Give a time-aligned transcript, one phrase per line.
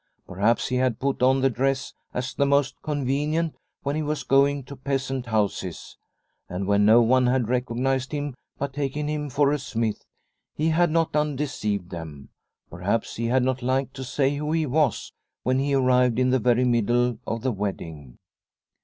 [0.25, 4.63] Perhaps he had put on the dress as the most convenient when he was going
[4.63, 5.95] to peasant houses.
[6.49, 10.03] And when no one had recognised him but taken him for a smith
[10.55, 12.29] he had not undeceived them.
[12.71, 16.39] Perhaps he had not liked to say who he was when he arrived in the
[16.39, 18.17] very middle of the wedding.